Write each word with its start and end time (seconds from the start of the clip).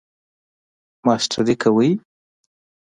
ماسټری 1.05 1.55
کوئ؟ 1.63 1.89